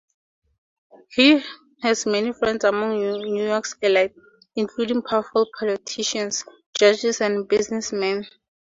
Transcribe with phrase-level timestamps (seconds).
[1.09, 1.43] He
[1.83, 4.15] has many friends among New York's elite,
[4.55, 6.43] including powerful politicians,
[6.73, 8.25] judges, and businessmen.